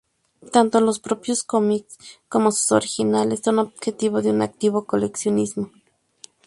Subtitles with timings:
[0.51, 5.69] Tanto los propios cómics como sus originales son objeto de un activo coleccionismo.